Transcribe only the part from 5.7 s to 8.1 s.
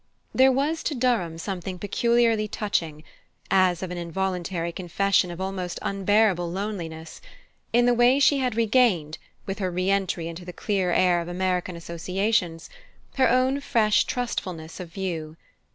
unbearable loneliness in the